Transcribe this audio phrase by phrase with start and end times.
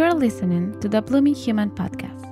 [0.00, 2.24] You're listening to the Blooming Human podcast.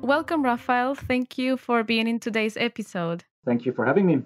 [0.00, 0.94] Welcome, Rafael.
[0.94, 3.24] Thank you for being in today's episode.
[3.44, 4.22] Thank you for having me.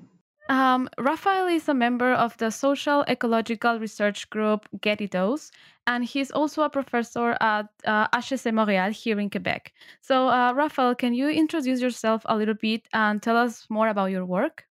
[0.49, 5.51] Um, Rafael is a member of the social ecological research group GETIDOS,
[5.89, 9.73] and he's also a professor at uh, HEC Montréal here in Quebec.
[10.03, 14.13] So, uh, Rafael, can you introduce yourself a little bit and tell us more about
[14.13, 14.67] your work?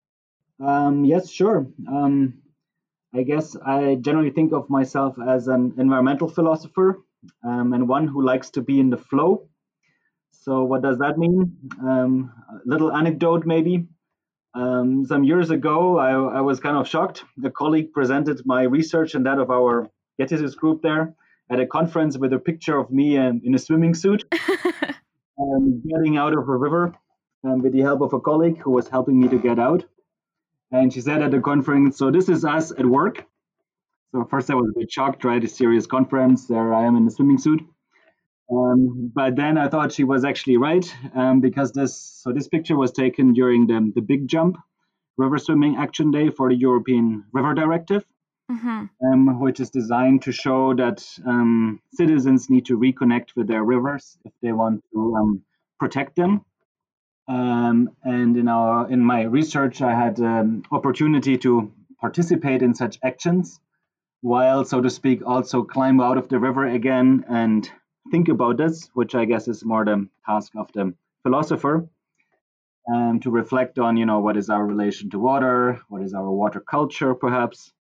[0.59, 1.67] Um, yes, sure.
[1.87, 2.35] Um,
[3.13, 7.01] I guess I generally think of myself as an environmental philosopher
[7.43, 9.47] um, and one who likes to be in the flow.
[10.31, 11.57] So, what does that mean?
[11.81, 13.87] Um, a little anecdote, maybe.
[14.53, 17.23] Um, some years ago, I, I, was kind of shocked.
[17.43, 21.13] A colleague presented my research and that of our GETIDOS group there
[21.51, 24.23] at a conference with a picture of me in, in a swimming suit,
[25.39, 26.93] um, getting out of a river
[27.43, 29.85] um, with the help of a colleague who was helping me to get out.
[30.71, 33.25] And she said at the conference, So this is us at work.
[34.11, 35.43] So first I was a bit shocked, right?
[35.43, 36.47] A serious conference.
[36.47, 37.61] There I am in a swimming suit.
[38.51, 42.75] Um, but then I thought she was actually right um, because this so this picture
[42.75, 44.57] was taken during the, the big jump
[45.17, 48.03] river swimming action day for the European River Directive,
[48.49, 48.85] mm-hmm.
[49.05, 54.17] um, which is designed to show that um, citizens need to reconnect with their rivers
[54.25, 55.41] if they want to um,
[55.79, 56.41] protect them.
[57.29, 62.97] Um, and in our in my research, I had um, opportunity to participate in such
[63.03, 63.59] actions,
[64.21, 67.69] while so to speak, also climb out of the river again and
[68.11, 71.87] think about this, which I guess is more the task of the philosopher,
[72.91, 76.31] um, to reflect on you know what is our relation to water, what is our
[76.31, 77.71] water culture, perhaps.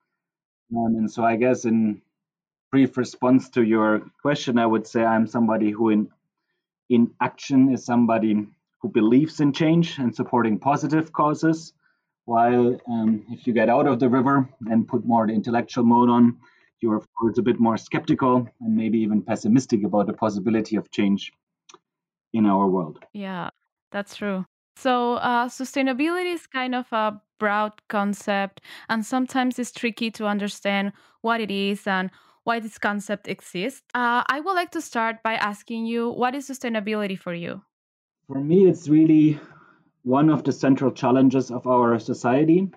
[0.77, 2.03] Um, and so I guess in
[2.71, 6.11] brief response to your question, I would say I'm somebody who in
[6.91, 8.47] in action is somebody
[8.81, 11.73] who believes in change and supporting positive causes.
[12.25, 16.11] While um, if you get out of the river and put more the intellectual mode
[16.11, 16.39] on,
[16.81, 20.91] you're of course a bit more skeptical and maybe even pessimistic about the possibility of
[20.91, 21.33] change
[22.33, 23.05] in our world.
[23.13, 23.51] Yeah,
[23.91, 24.45] that's true.
[24.77, 30.93] So, uh, sustainability is kind of a broad concept, and sometimes it's tricky to understand
[31.23, 32.11] what it is and
[32.45, 33.83] why this concept exists.
[33.95, 37.63] Uh, I would like to start by asking you what is sustainability for you?
[38.29, 39.41] For me, it's really
[40.03, 42.71] one of the central challenges of our society.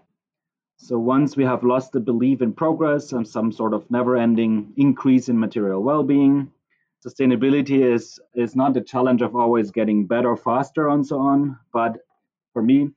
[0.78, 4.72] So, once we have lost the belief in progress and some sort of never ending
[4.78, 6.54] increase in material well being,
[7.06, 11.60] sustainability is, is not the challenge of always getting better faster and so on.
[11.74, 11.98] But
[12.54, 12.92] for me,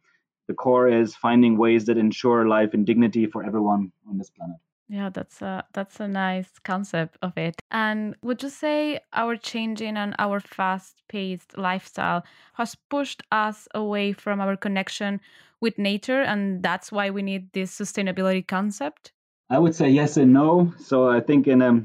[0.47, 4.59] the core is finding ways that ensure life and dignity for everyone on this planet.
[4.94, 7.60] Yeah, that's a that's a nice concept of it.
[7.72, 12.22] And would you say our changing and our fast-paced lifestyle
[12.53, 15.21] has pushed us away from our connection
[15.60, 19.10] with nature and that's why we need this sustainability concept?
[19.50, 20.72] I would say yes and no.
[20.78, 21.84] So I think in a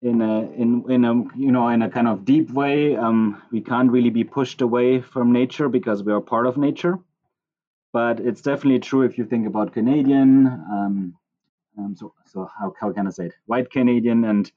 [0.00, 3.60] in a in in a you know in a kind of deep way, um, we
[3.60, 7.00] can't really be pushed away from nature because we are part of nature.
[7.92, 10.46] But it's definitely true if you think about Canadian.
[10.46, 11.16] Um,
[11.94, 13.34] so, so how, how can I say it?
[13.46, 14.50] White Canadian and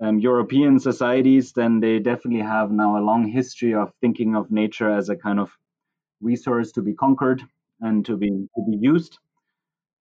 [0.00, 4.90] um, European societies, then they definitely have now a long history of thinking of nature
[4.90, 5.50] as a kind of
[6.20, 7.42] resource to be conquered
[7.80, 9.18] and to be to be used.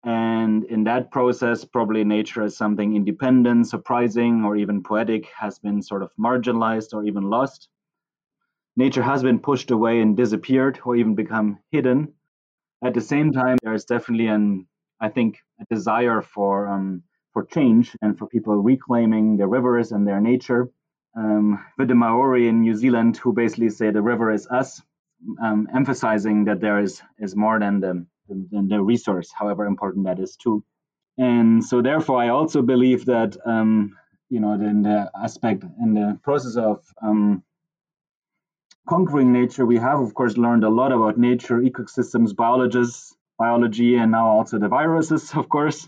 [0.04, 5.82] And in that process, probably nature as something independent, surprising, or even poetic has been
[5.82, 7.70] sort of marginalized or even lost.
[8.76, 12.14] Nature has been pushed away and disappeared or even become hidden.
[12.84, 14.68] At the same time, there is definitely an
[15.00, 17.04] I think, a desire for um,
[17.34, 20.70] for change and for people reclaiming their rivers and their nature.
[21.16, 24.82] Um, with the Maori in New Zealand, who basically say the river is us,
[25.42, 30.20] um, emphasizing that there is is more than the, than the resource, however important that
[30.20, 30.64] is too.
[31.18, 33.96] And so, therefore, I also believe that um,
[34.30, 37.44] you know, in the aspect in the process of um,
[38.88, 44.12] conquering nature, we have, of course, learned a lot about nature, ecosystems, biologists, biology and
[44.12, 45.88] now also the viruses, of course.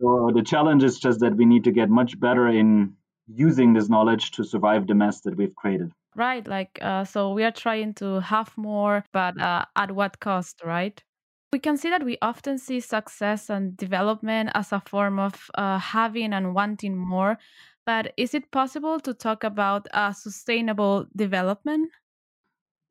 [0.00, 2.94] So the challenge is just that we need to get much better in
[3.26, 5.92] using this knowledge to survive the mess that we've created.
[6.16, 6.46] Right.
[6.46, 11.02] Like, uh, so we are trying to have more, but uh, at what cost, right?
[11.52, 15.78] We can see that we often see success and development as a form of uh,
[15.78, 17.38] having and wanting more.
[17.86, 21.90] But is it possible to talk about a sustainable development?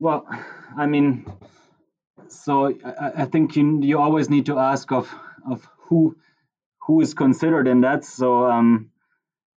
[0.00, 0.26] Well,
[0.76, 1.26] I mean,
[2.42, 5.12] so I, I, think you you always need to ask of
[5.48, 6.16] of who
[6.86, 8.04] who is considered in that.
[8.04, 8.90] So um,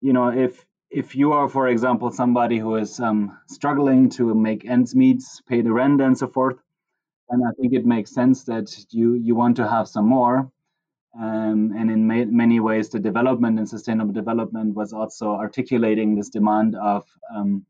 [0.02, 4.66] you know if if you are, for example, somebody who is um, struggling to make
[4.66, 6.58] ends meet, pay the rent, and so forth,
[7.30, 10.52] then I think it makes sense that you you want to have some more.
[11.20, 16.30] Um, and in ma- many ways, the development and sustainable development was also articulating this
[16.30, 17.66] demand of um,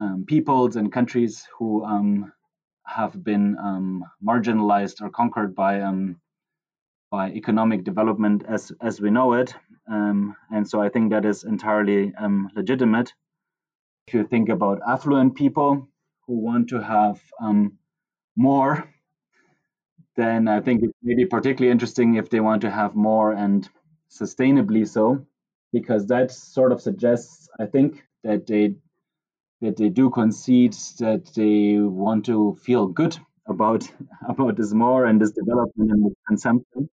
[0.00, 2.32] um, peoples and countries who um,
[2.86, 6.16] have been um, marginalized or conquered by um,
[7.10, 9.54] by economic development as as we know it.
[9.86, 12.12] and so I think that is entirely
[12.54, 13.12] legitimate.
[14.06, 15.88] If you think about affluent people
[16.26, 17.20] who want to have
[18.36, 18.88] more
[20.16, 23.68] then I think it may be particularly interesting if they want to have more and
[24.10, 25.24] sustainably so,
[25.72, 28.74] because that sort of suggests, I think, that they
[29.60, 33.88] that they do concede that they want to feel good about
[34.28, 36.88] about this more and this development and consumption.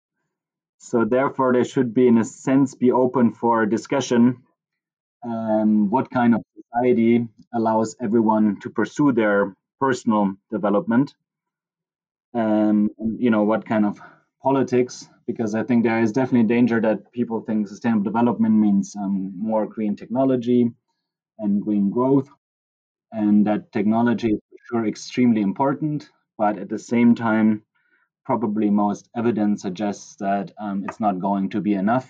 [0.80, 4.44] So therefore, they should be, in a sense, be open for discussion.
[5.24, 11.14] Um, what kind of society allows everyone to pursue their personal development?
[12.34, 14.00] um, you know what kind of
[14.42, 19.34] politics because I think there is definitely danger that people think sustainable development means um,
[19.38, 20.70] more green technology
[21.40, 22.30] and green growth,
[23.14, 24.40] and that technology is
[24.70, 27.64] sure extremely important, but at the same time,
[28.26, 32.10] probably most evidence suggests that um, it's not going to be enough.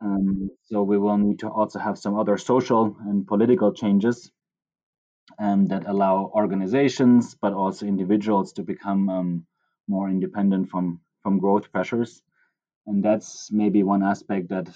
[0.00, 4.32] Um, so we will need to also have some other social and political changes
[5.38, 9.46] um, that allow organizations but also individuals to become um,
[9.88, 12.22] more independent from from growth pressures
[12.86, 14.68] and that's maybe one aspect that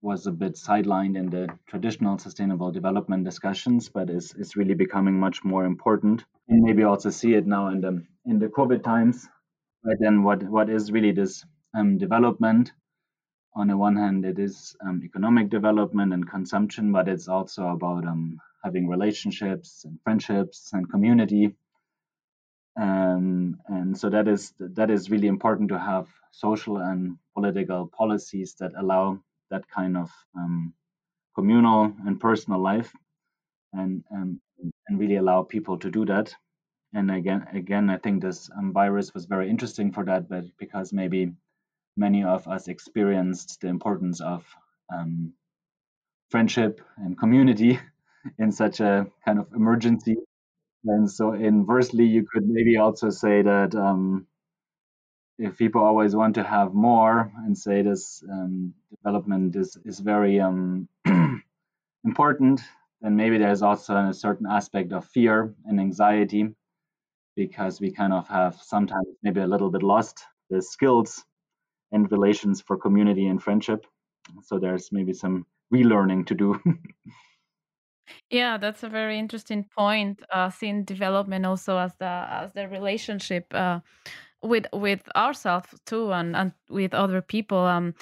[0.00, 5.18] was a bit sidelined in the traditional sustainable development discussions but is, is really becoming
[5.18, 6.24] much more important.
[6.48, 9.28] And maybe also see it now in the in the covid times
[9.82, 12.72] but then what what is really this um, development?
[13.54, 18.06] On the one hand it is um, economic development and consumption but it's also about
[18.06, 21.54] um, having relationships and friendships and community.
[22.76, 28.54] Um, and so that is that is really important to have social and political policies
[28.60, 30.74] that allow that kind of um,
[31.34, 32.92] communal and personal life,
[33.72, 34.40] and um,
[34.88, 36.34] and really allow people to do that.
[36.94, 40.92] And again, again, I think this um, virus was very interesting for that, but because
[40.92, 41.32] maybe
[41.96, 44.44] many of us experienced the importance of
[44.92, 45.32] um,
[46.30, 47.78] friendship and community
[48.38, 50.16] in such a kind of emergency.
[50.84, 54.26] And so, inversely, you could maybe also say that um,
[55.38, 60.40] if people always want to have more and say this um, development is, is very
[60.40, 60.88] um,
[62.04, 62.60] important,
[63.00, 66.48] then maybe there's also a certain aspect of fear and anxiety
[67.36, 71.24] because we kind of have sometimes maybe a little bit lost the skills
[71.92, 73.86] and relations for community and friendship.
[74.42, 76.60] So there's maybe some relearning to do.
[78.30, 80.22] Yeah, that's a very interesting point.
[80.32, 83.80] Uh, seeing development also as the as the relationship uh,
[84.42, 87.58] with with ourselves too, and and with other people.
[87.58, 87.94] Um,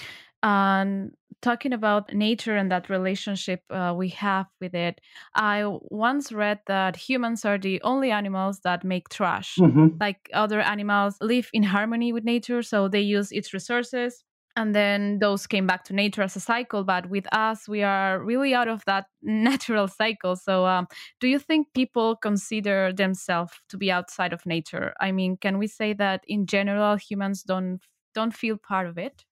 [0.43, 1.13] and
[1.43, 5.01] talking about nature and that relationship uh, we have with it,
[5.35, 9.57] I once read that humans are the only animals that make trash.
[9.59, 9.97] Mm-hmm.
[10.01, 14.25] Like other animals live in harmony with nature, so they use its resources
[14.57, 18.23] and then those came back to nature as a cycle but with us we are
[18.25, 20.35] really out of that natural cycle.
[20.37, 20.89] So um,
[21.21, 24.95] do you think people consider themselves to be outside of nature?
[25.01, 27.81] I mean can we say that in general humans don't
[28.15, 29.25] don't feel part of it?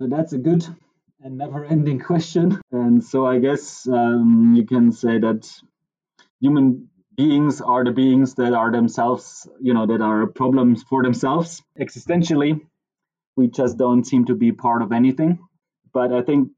[0.00, 0.66] So that's a good
[1.20, 2.60] and never ending question.
[2.70, 5.50] And so i guess um, you can say that
[6.40, 11.62] human beings are the beings that are themselves you know that are problems for themselves
[11.78, 12.60] existentially
[13.38, 15.38] we just don't seem to be part of anything.
[15.94, 16.50] But I think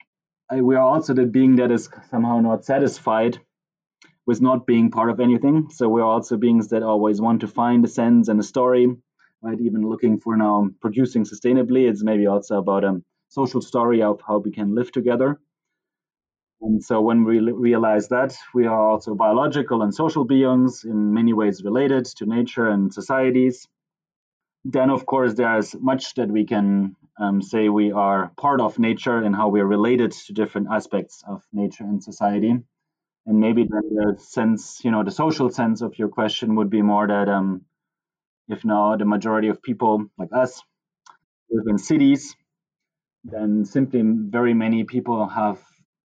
[0.51, 3.39] uh, we are also the being that is somehow not satisfied
[4.27, 5.69] with not being part of anything.
[5.71, 8.87] So we're also beings that always want to find a sense and a story,
[9.43, 9.61] right?
[9.61, 14.39] Even looking for now producing sustainably, it's maybe also about a social story of how
[14.39, 15.39] we can live together.
[16.63, 21.33] And so when we realize that we are also biological and social beings in many
[21.35, 23.69] ways related to nature and societies,
[24.65, 29.19] then of course there's much that we can um, say we are part of nature
[29.19, 32.55] and how we are related to different aspects of nature and society.
[33.27, 36.83] And maybe then the sense you know the social sense of your question would be
[36.83, 37.63] more that um,
[38.49, 40.63] if now the majority of people like us
[41.51, 42.35] live in cities
[43.25, 45.61] then simply very many people have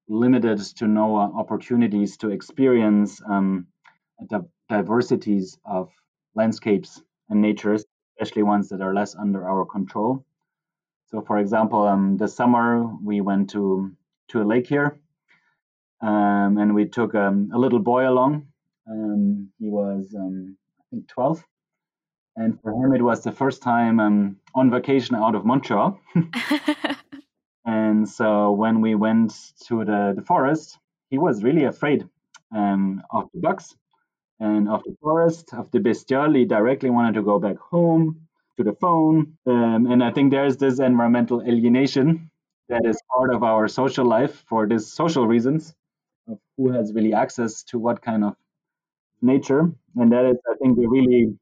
[0.08, 3.66] limited to no opportunities to experience um,
[4.30, 5.90] the diversities of
[6.34, 7.84] landscapes and natures
[8.14, 10.24] especially ones that are less under our control.
[11.06, 13.92] So, for example, um, this summer we went to
[14.28, 14.98] to a lake here,
[16.00, 18.46] um, and we took um, a little boy along.
[18.90, 21.44] Um, he was, um, I think, 12,
[22.36, 25.98] and for him it was the first time um, on vacation out of Montreal.
[27.66, 29.32] and so when we went
[29.66, 30.78] to the, the forest,
[31.10, 32.08] he was really afraid
[32.54, 33.76] um, of the bugs
[34.40, 36.36] and of the forest, of the bestiole.
[36.36, 38.26] He directly wanted to go back home
[38.56, 39.36] to the phone.
[39.46, 42.30] Um, and I think there's this environmental alienation
[42.68, 45.74] that is part of our social life for these social reasons
[46.28, 48.36] of who has really access to what kind of
[49.20, 49.70] nature.
[49.96, 51.36] And that is, I think, a really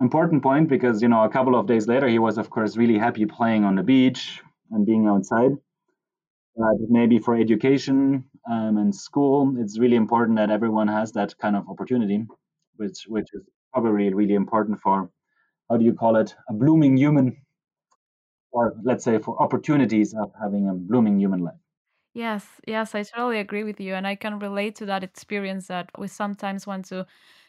[0.00, 2.98] important point because, you know, a couple of days later, he was, of course, really
[2.98, 5.52] happy playing on the beach and being outside.
[6.56, 11.56] But maybe for education um, and school, it's really important that everyone has that kind
[11.56, 12.26] of opportunity,
[12.76, 13.42] which which is
[13.72, 15.10] probably really important for
[15.70, 17.36] how do you call it a blooming human,
[18.52, 21.60] or let's say for opportunities of having a blooming human life.
[22.14, 23.94] Yes, yes, I totally agree with you.
[23.94, 27.06] And I can relate to that experience that we sometimes want to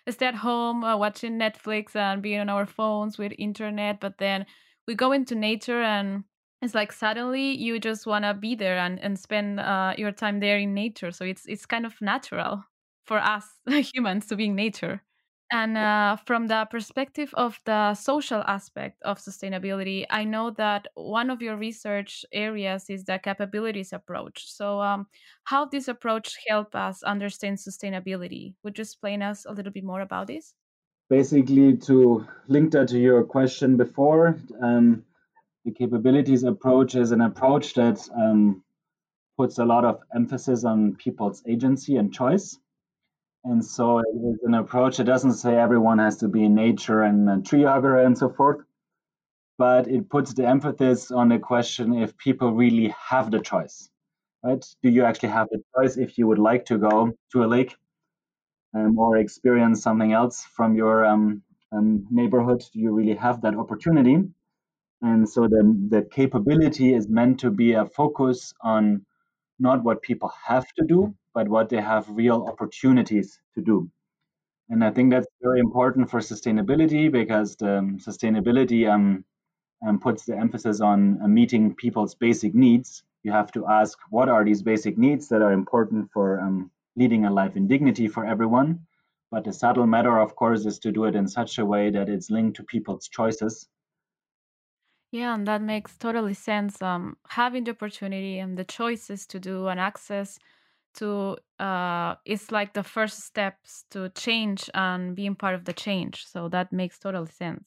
[0.09, 4.45] stay at home uh, watching Netflix and being on our phones with internet, but then
[4.87, 6.23] we go into nature and
[6.61, 10.39] it's like suddenly you just want to be there and, and spend uh, your time
[10.39, 11.11] there in nature.
[11.11, 12.63] So it's it's kind of natural
[13.05, 15.01] for us humans to be in nature.
[15.51, 21.29] And uh, from the perspective of the social aspect of sustainability, I know that one
[21.29, 24.51] of your research areas is the capabilities approach.
[24.51, 25.05] So, um,
[25.43, 28.55] how this approach help us understand sustainability?
[28.63, 30.55] Would you explain us a little bit more about this?
[31.09, 35.05] Basically, to link that to your question before, um,
[35.65, 38.63] the capabilities approach is an approach that um,
[39.37, 42.57] puts a lot of emphasis on people's agency and choice
[43.45, 47.03] and so it is an approach that doesn't say everyone has to be in nature
[47.03, 48.61] and a tree hugger and so forth,
[49.59, 53.87] but it puts the emphasis on the question if people really have the choice,
[54.43, 54.65] right?
[54.81, 57.75] Do you actually have the choice if you would like to go to a lake
[58.73, 62.65] um, or experience something else from your um, um, neighborhood?
[62.73, 64.23] Do you really have that opportunity?
[65.01, 69.05] And so the, the capability is meant to be a focus on
[69.59, 73.89] not what people have to do, but what they have real opportunities to do.
[74.69, 79.23] And I think that's very important for sustainability because the um, sustainability um,
[79.85, 83.03] um, puts the emphasis on uh, meeting people's basic needs.
[83.23, 87.25] You have to ask what are these basic needs that are important for um, leading
[87.25, 88.79] a life in dignity for everyone.
[89.29, 92.09] But the subtle matter, of course, is to do it in such a way that
[92.09, 93.67] it's linked to people's choices
[95.19, 96.81] yeah, and that makes totally sense.
[96.81, 100.39] Um, having the opportunity and the choices to do and access
[100.95, 106.25] to uh, is like the first steps to change and being part of the change.
[106.27, 107.65] So that makes total sense.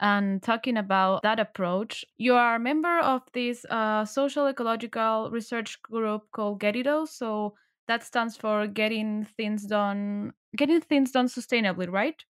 [0.00, 5.82] And talking about that approach, you are a member of this uh, social ecological research
[5.82, 7.08] group called GETIDO.
[7.08, 7.56] So
[7.88, 12.24] that stands for getting things done, getting things done sustainably, right?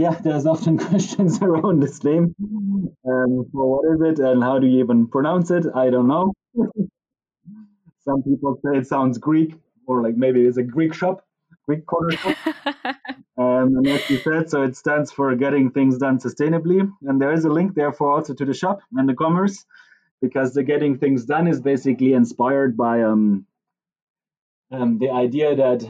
[0.00, 2.34] Yeah, there's often questions around this name.
[3.06, 5.66] Um, what is it and how do you even pronounce it?
[5.74, 6.32] I don't know.
[8.04, 9.54] Some people say it sounds Greek,
[9.86, 11.22] or like maybe it's a Greek shop,
[11.66, 12.36] Greek corner shop.
[13.36, 16.90] um, and as you said, so it stands for getting things done sustainably.
[17.02, 19.66] And there is a link, therefore, also to the shop and the commerce,
[20.22, 23.44] because the getting things done is basically inspired by um,
[24.72, 25.84] um, the idea that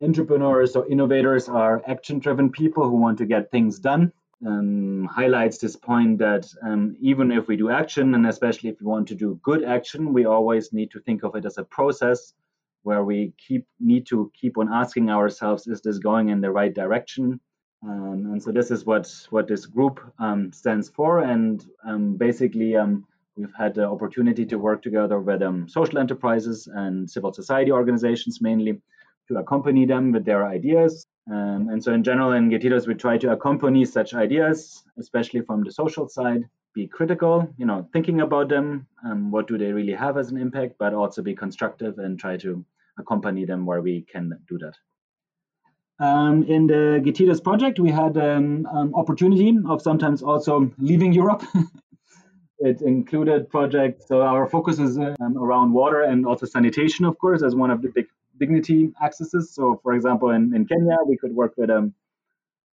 [0.00, 4.12] entrepreneurs or innovators are action driven people who want to get things done.
[4.46, 8.86] Um, highlights this point that um, even if we do action, and especially if we
[8.86, 12.34] want to do good action, we always need to think of it as a process
[12.84, 16.72] where we keep need to keep on asking ourselves, is this going in the right
[16.72, 17.40] direction?
[17.82, 21.20] Um, and so this is what what this group um, stands for.
[21.20, 23.04] And um, basically, um,
[23.36, 28.80] we've had the opportunity to work together with social enterprises and civil society organizations mainly
[29.28, 31.06] to accompany them with their ideas.
[31.30, 35.62] Um, and so, in general, in GETIDOS, we try to accompany such ideas, especially from
[35.62, 39.92] the social side, be critical, you know, thinking about them, um, what do they really
[39.92, 42.64] have as an impact, but also be constructive and try to
[42.98, 44.74] accompany them where we can do that.
[46.00, 51.12] Um, in the GETIDOS project, we had an um, um, opportunity of sometimes also leaving
[51.12, 51.42] Europe.
[52.60, 57.42] it included projects, so our focus is um, around water and also sanitation, of course,
[57.42, 58.06] as one of the big
[58.38, 59.54] dignity accesses.
[59.54, 61.94] So, for example, in, in Kenya, we could work with um,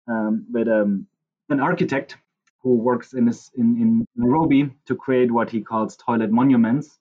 [0.07, 1.07] um, with um,
[1.49, 2.17] an architect
[2.61, 6.99] who works in, this, in in Nairobi to create what he calls toilet monuments.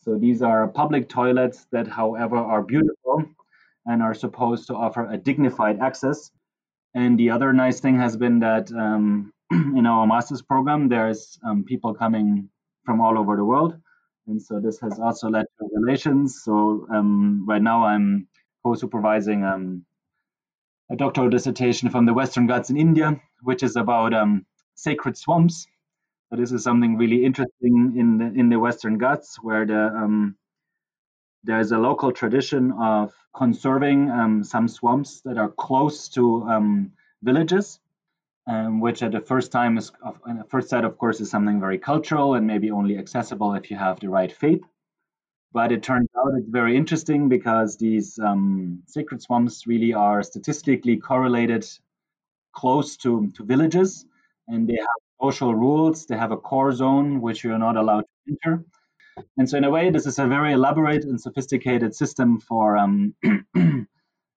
[0.00, 3.24] So these are public toilets that, however, are beautiful
[3.86, 6.30] and are supposed to offer a dignified access.
[6.94, 11.64] And the other nice thing has been that um, in our master's program, there's um,
[11.64, 12.48] people coming
[12.84, 13.78] from all over the world
[14.28, 16.42] and so this has also led to relations.
[16.44, 18.28] So um, right now I'm
[18.64, 19.84] co-supervising um,
[20.90, 25.66] a doctoral dissertation from the Western Ghats in India, which is about um, sacred swamps.
[26.30, 30.36] So this is something really interesting in the in the Western Ghats, where the um,
[31.44, 36.92] there's a local tradition of conserving um, some swamps that are close to um,
[37.22, 37.80] villages,
[38.48, 41.30] um, which at the first time is, of, at the first sight, of course, is
[41.30, 44.62] something very cultural and maybe only accessible if you have the right faith.
[45.52, 50.96] But it turns out it's very interesting because these um, sacred swamps really are statistically
[50.96, 51.66] correlated
[52.54, 54.06] close to, to villages
[54.48, 56.06] and they have social rules.
[56.06, 58.64] They have a core zone which you're not allowed to enter.
[59.36, 63.14] And so, in a way, this is a very elaborate and sophisticated system for um,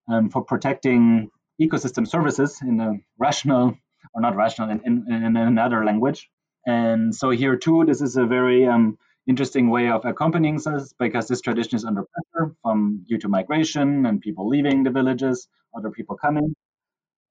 [0.08, 3.76] um, for protecting ecosystem services in a rational
[4.14, 6.28] or not rational in, in, in another language.
[6.66, 11.28] And so here too, this is a very um, interesting way of accompanying us because
[11.28, 15.90] this tradition is under pressure from due to migration and people leaving the villages, other
[15.90, 16.54] people coming.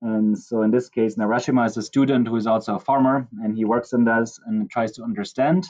[0.02, 3.56] And so in this case, Narashima is a student who is also a farmer, and
[3.56, 5.68] he works in this and tries to understand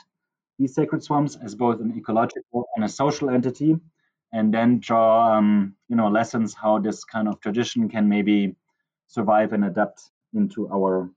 [0.57, 3.75] these sacred swamps as both an ecological and a social entity,
[4.31, 8.55] and then draw um, you know lessons how this kind of tradition can maybe
[9.07, 11.09] survive and adapt into our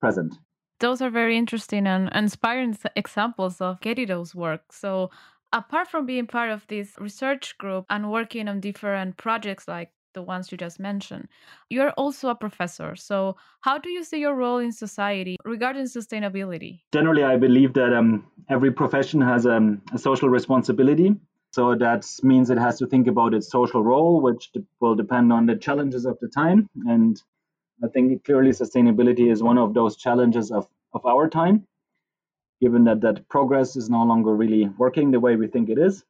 [0.00, 0.34] present
[0.82, 4.72] those are very interesting and inspiring examples of GETIDOS work.
[4.72, 5.10] So,
[5.52, 10.22] apart from being part of this research group and working on different projects like the
[10.22, 11.28] ones you just mentioned,
[11.70, 12.96] you're also a professor.
[12.96, 16.80] So, how do you see your role in society regarding sustainability?
[16.92, 21.14] Generally, I believe that um, every profession has um, a social responsibility.
[21.52, 25.44] So that means it has to think about its social role, which will depend on
[25.44, 27.22] the challenges of the time and
[27.84, 31.66] I think clearly sustainability is one of those challenges of, of our time,
[32.60, 36.04] given that that progress is no longer really working the way we think it is.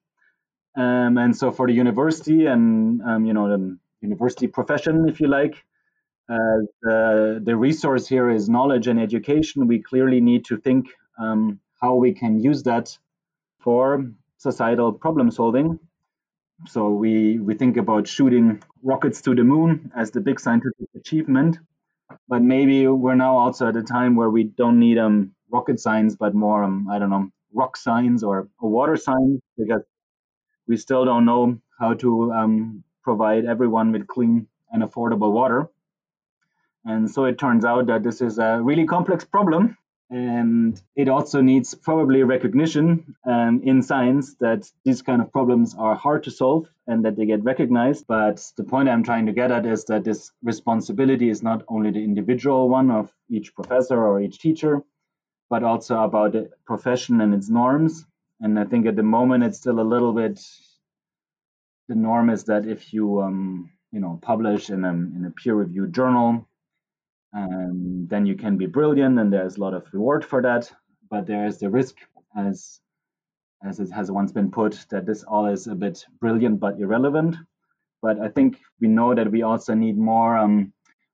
[0.76, 5.28] Um, and so for the university and um, you know the university profession, if you
[5.28, 5.54] like,
[6.28, 9.66] uh, the, the resource here is knowledge and education.
[9.66, 10.86] We clearly need to think
[11.18, 12.96] um, how we can use that
[13.60, 14.04] for
[14.38, 15.78] societal problem solving.
[16.66, 21.58] So we we think about shooting rockets to the moon as the big scientific achievement.
[22.28, 26.14] But maybe we're now also at a time where we don't need um, rocket science,
[26.14, 29.82] but more, um, I don't know, rock science or, or water science, because
[30.68, 35.68] we still don't know how to um, provide everyone with clean and affordable water.
[36.84, 39.76] And so it turns out that this is a really complex problem
[40.12, 45.94] and it also needs probably recognition um, in science that these kind of problems are
[45.94, 48.04] hard to solve and that they get recognized.
[48.06, 51.90] But the point I'm trying to get at is that this responsibility is not only
[51.92, 54.82] the individual one of each professor or each teacher,
[55.48, 58.04] but also about the profession and its norms.
[58.42, 60.38] And I think at the moment it's still a little bit
[61.88, 65.94] the norm is that if you um, you know publish in a, in a peer-reviewed
[65.94, 66.46] journal
[67.34, 70.70] um, then you can be brilliant and there's a lot of reward for that.
[71.10, 71.96] But there is the risk
[72.36, 72.80] as
[73.64, 77.36] as it has once been put that this all is a bit brilliant but irrelevant.
[78.00, 80.72] But i think we know that we also need more um,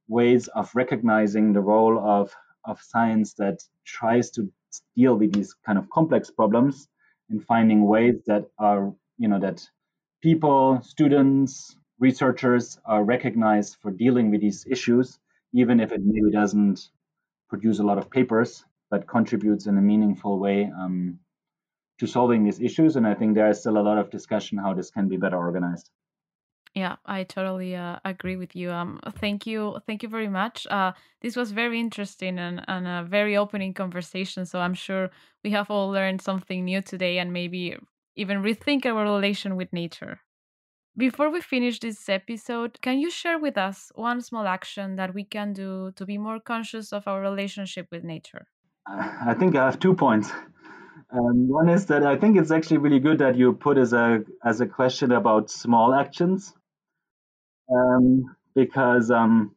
[0.09, 4.51] ways of recognizing the role of of science that tries to
[4.97, 6.89] deal with these kind of complex problems
[7.31, 9.67] and finding ways that are you know that
[10.23, 15.19] people students researchers are recognized for dealing with these issues
[15.53, 16.91] even if it maybe doesn't
[17.49, 21.19] produce a lot of papers, but contributes in a meaningful way um,
[21.99, 22.97] to solving these issues.
[22.97, 25.37] And I think there is still a lot of discussion how this can be better
[25.37, 25.91] organized.
[26.75, 28.71] Yeah, I totally uh, agree with you.
[28.71, 30.67] Um, thank you, thank you very much.
[30.71, 34.47] Uh, this was very interesting and, and a very opening conversation.
[34.47, 35.11] So I'm sure
[35.43, 37.77] we have all learned something new today and maybe
[38.17, 40.21] even rethink our relation with nature.
[40.99, 45.23] Before we finish this episode, can you share with us one small action that we
[45.23, 48.49] can do to be more conscious of our relationship with nature?
[48.85, 50.33] I think I have two points.
[51.13, 54.25] Um, one is that I think it's actually really good that you put as a
[54.45, 56.53] as a question about small actions,
[57.73, 59.55] um, because um,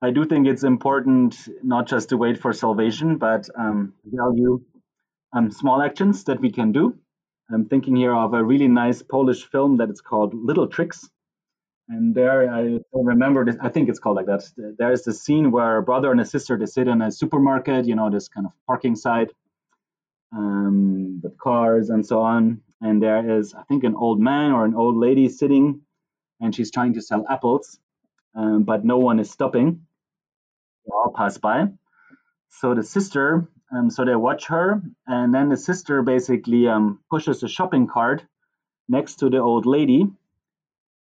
[0.00, 4.62] I do think it's important not just to wait for salvation, but um, value
[5.32, 6.96] um, small actions that we can do.
[7.52, 11.08] I'm thinking here of a really nice Polish film that is called Little Tricks.
[11.88, 14.44] And there, I remember this, I think it's called like that.
[14.78, 17.86] There is the scene where a brother and a sister they sit in a supermarket,
[17.86, 19.32] you know, this kind of parking site
[20.32, 22.60] um, with cars and so on.
[22.80, 25.80] And there is, I think, an old man or an old lady sitting,
[26.40, 27.80] and she's trying to sell apples,
[28.36, 29.86] um, but no one is stopping.
[30.86, 31.66] They all pass by.
[32.50, 37.42] So the sister um, so they watch her, and then the sister basically um, pushes
[37.42, 38.24] a shopping cart
[38.88, 40.06] next to the old lady,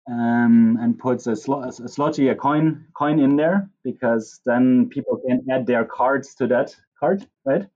[0.08, 5.20] um, and puts a, sl- a slotty, a coin, coin in there because then people
[5.26, 7.66] can add their cards to that card, right?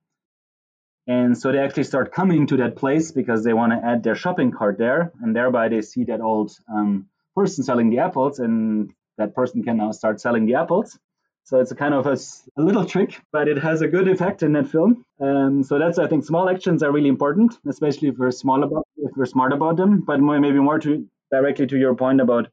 [1.06, 4.14] And so they actually start coming to that place because they want to add their
[4.14, 8.92] shopping cart there, and thereby they see that old um, person selling the apples, and
[9.18, 10.98] that person can now start selling the apples.
[11.44, 12.16] So it's a kind of a,
[12.56, 15.04] a, little trick, but it has a good effect in that film.
[15.20, 18.86] Um, so that's I think small actions are really important, especially if we're small about
[18.98, 20.00] if we're smart about them.
[20.00, 22.48] But more, maybe more to directly to your point about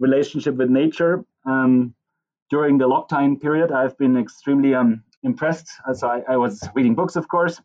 [0.00, 1.24] relationship with nature.
[1.46, 1.94] Um,
[2.50, 5.68] during the lockdown period, I've been extremely um, impressed.
[5.94, 7.60] So I, I, was reading books, of course,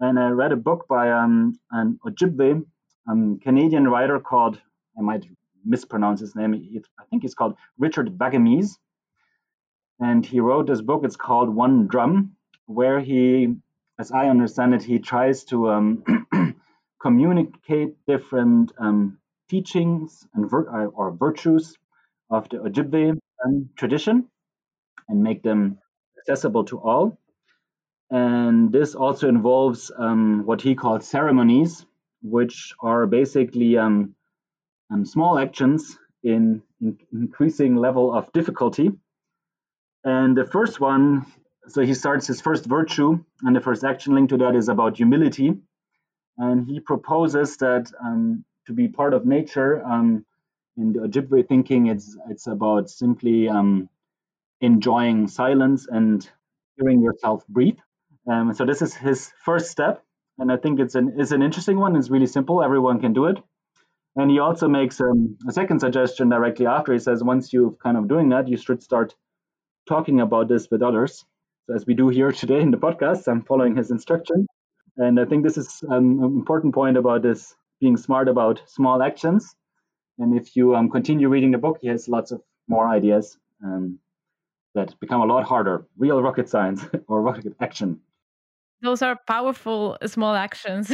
[0.00, 2.64] and I read a book by um, an Ojibwe
[3.08, 4.60] um, Canadian writer called
[4.98, 5.26] I might
[5.64, 6.54] mispronounce his name.
[6.98, 8.76] I think he's called Richard Wagamese,
[10.02, 11.02] and he wrote this book.
[11.04, 12.32] It's called One Drum,
[12.66, 13.54] where he,
[13.98, 16.04] as I understand it, he tries to um,
[17.00, 21.76] communicate different um, teachings and vir- uh, or virtues
[22.30, 23.18] of the Ojibwe
[23.76, 24.28] tradition
[25.08, 25.78] and make them
[26.18, 27.18] accessible to all.
[28.10, 31.86] And this also involves um, what he calls ceremonies,
[32.22, 34.14] which are basically um,
[34.92, 38.90] um, small actions in, in, increasing level of difficulty.
[40.04, 41.26] And the first one,
[41.68, 44.96] so he starts his first virtue, and the first action linked to that is about
[44.96, 45.54] humility.
[46.38, 50.24] And he proposes that um, to be part of nature, um,
[50.76, 53.88] in the Ojibwe thinking, it's it's about simply um,
[54.60, 56.28] enjoying silence and
[56.76, 57.78] hearing yourself breathe.
[58.30, 60.02] Um, so this is his first step,
[60.38, 61.96] and I think it's an it's an interesting one.
[61.96, 62.62] It's really simple.
[62.62, 63.38] Everyone can do it.
[64.14, 66.92] And he also makes um, a second suggestion directly after.
[66.92, 69.14] He says once you've kind of doing that, you should start
[69.88, 71.24] talking about this with others.
[71.66, 74.46] So as we do here today in the podcast, I'm following his instruction.
[74.96, 79.02] And I think this is um, an important point about this being smart about small
[79.02, 79.54] actions.
[80.18, 83.98] And if you um, continue reading the book, he has lots of more ideas um,
[84.74, 85.86] that become a lot harder.
[85.96, 88.00] Real rocket science or rocket action.
[88.82, 90.92] Those are powerful small actions.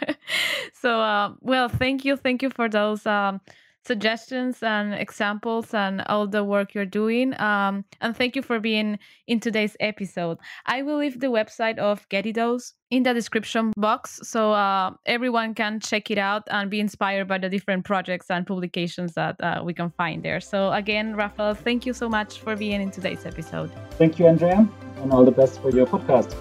[0.72, 2.16] so, uh, well, thank you.
[2.16, 3.40] Thank you for those um,
[3.86, 7.38] suggestions and examples and all the work you're doing.
[7.40, 10.38] Um, and thank you for being in today's episode.
[10.66, 15.80] I will leave the website of GETIDOS in the description box so uh, everyone can
[15.80, 19.74] check it out and be inspired by the different projects and publications that uh, we
[19.74, 20.40] can find there.
[20.40, 23.70] So, again, Rafael, thank you so much for being in today's episode.
[23.92, 24.68] Thank you, Andrea,
[25.02, 26.34] and all the best for your podcast.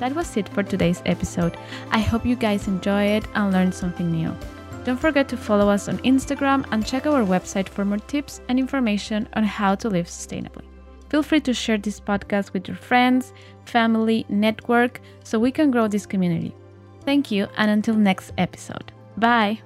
[0.00, 1.56] That was it for today's episode.
[1.90, 4.34] I hope you guys enjoy it and learn something new.
[4.84, 8.58] Don't forget to follow us on Instagram and check our website for more tips and
[8.58, 10.66] information on how to live sustainably.
[11.08, 13.32] Feel free to share this podcast with your friends,
[13.64, 16.54] family, network so we can grow this community.
[17.04, 18.92] Thank you, and until next episode.
[19.16, 19.60] Bye.